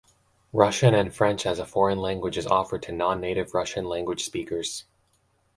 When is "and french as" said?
0.95-1.59